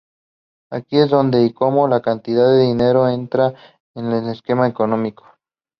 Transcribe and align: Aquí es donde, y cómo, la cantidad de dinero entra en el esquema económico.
Aquí 0.71 0.97
es 0.97 1.11
donde, 1.11 1.43
y 1.45 1.53
cómo, 1.53 1.87
la 1.87 2.01
cantidad 2.01 2.47
de 2.51 2.63
dinero 2.63 3.07
entra 3.07 3.53
en 3.95 4.11
el 4.11 4.29
esquema 4.29 4.67
económico. 4.67 5.25